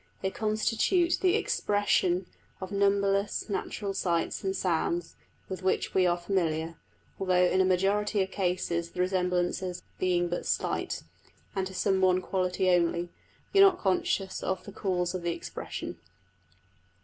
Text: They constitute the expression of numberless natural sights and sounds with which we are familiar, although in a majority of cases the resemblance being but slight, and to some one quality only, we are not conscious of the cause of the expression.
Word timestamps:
They 0.23 0.31
constitute 0.31 1.19
the 1.21 1.35
expression 1.35 2.25
of 2.59 2.71
numberless 2.71 3.47
natural 3.49 3.93
sights 3.93 4.43
and 4.43 4.55
sounds 4.55 5.15
with 5.47 5.61
which 5.61 5.93
we 5.93 6.07
are 6.07 6.17
familiar, 6.17 6.79
although 7.19 7.45
in 7.45 7.61
a 7.61 7.65
majority 7.65 8.23
of 8.23 8.31
cases 8.31 8.89
the 8.89 8.99
resemblance 8.99 9.61
being 9.99 10.27
but 10.27 10.47
slight, 10.47 11.03
and 11.55 11.67
to 11.67 11.75
some 11.75 12.01
one 12.01 12.19
quality 12.19 12.67
only, 12.71 13.09
we 13.53 13.59
are 13.59 13.63
not 13.65 13.77
conscious 13.77 14.41
of 14.41 14.63
the 14.63 14.71
cause 14.71 15.13
of 15.13 15.21
the 15.21 15.33
expression. 15.33 15.99